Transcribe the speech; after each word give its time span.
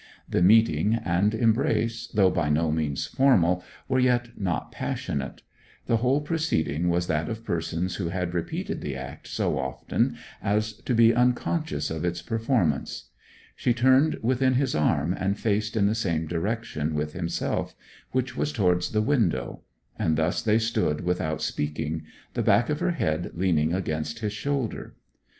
The 0.27 0.41
meeting 0.41 0.95
and 0.95 1.35
embrace, 1.35 2.07
though 2.07 2.31
by 2.31 2.49
no 2.49 2.71
means 2.71 3.05
formal, 3.05 3.63
were 3.87 3.99
yet 3.99 4.29
not 4.35 4.71
passionate; 4.71 5.43
the 5.85 5.97
whole 5.97 6.21
proceeding 6.21 6.89
was 6.89 7.05
that 7.05 7.29
of 7.29 7.45
persons 7.45 7.97
who 7.97 8.09
had 8.09 8.33
repeated 8.33 8.81
the 8.81 8.95
act 8.95 9.27
so 9.27 9.59
often 9.59 10.17
as 10.41 10.73
to 10.73 10.95
be 10.95 11.13
unconscious 11.13 11.91
of 11.91 12.03
its 12.03 12.23
performance. 12.23 13.11
She 13.55 13.75
turned 13.75 14.17
within 14.23 14.55
his 14.55 14.73
arm, 14.73 15.13
and 15.13 15.37
faced 15.37 15.77
in 15.77 15.85
the 15.85 15.93
same 15.93 16.25
direction 16.25 16.95
with 16.95 17.13
himself, 17.13 17.75
which 18.11 18.35
was 18.35 18.51
towards 18.51 18.93
the 18.93 19.03
window; 19.03 19.61
and 19.99 20.17
thus 20.17 20.41
they 20.41 20.57
stood 20.57 21.01
without 21.01 21.43
speaking, 21.43 22.05
the 22.33 22.41
back 22.41 22.69
of 22.71 22.79
her 22.79 22.89
head 22.93 23.29
leaning 23.35 23.71
against 23.71 24.17
his 24.17 24.33
shoulder. 24.33 24.95